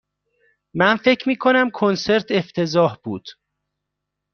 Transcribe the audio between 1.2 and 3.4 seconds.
می کنم کنسرت افتضاح بود.